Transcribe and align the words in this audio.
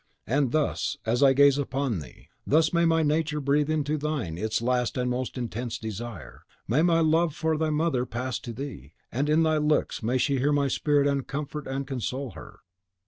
And 0.25 0.51
thus, 0.51 0.97
as 1.05 1.21
I 1.21 1.33
gaze 1.33 1.59
upon 1.59 1.99
thee, 1.99 2.29
thus 2.47 2.73
may 2.73 2.85
my 2.85 3.03
nature 3.03 3.39
breathe 3.39 3.69
into 3.69 3.99
thine 3.99 4.35
its 4.35 4.59
last 4.59 4.97
and 4.97 5.11
most 5.11 5.37
intense 5.37 5.77
desire; 5.77 6.41
may 6.67 6.81
my 6.81 7.01
love 7.01 7.35
for 7.35 7.55
thy 7.55 7.69
mother 7.69 8.07
pass 8.07 8.39
to 8.39 8.51
thee, 8.51 8.93
and 9.11 9.29
in 9.29 9.43
thy 9.43 9.57
looks 9.57 10.01
may 10.01 10.17
she 10.17 10.39
hear 10.39 10.51
my 10.51 10.69
spirit 10.69 11.27
comfort 11.27 11.67
and 11.67 11.85
console 11.85 12.31
her. 12.31 12.61